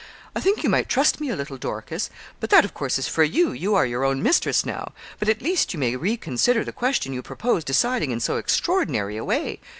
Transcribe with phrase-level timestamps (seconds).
[0.35, 2.09] I think you might trust me a little, Dorcas
[2.39, 5.43] but that, of course, is for you, you are your own mistress now but, at
[5.43, 9.59] least, you may reconsider the question you propose deciding in so extraordinary a way.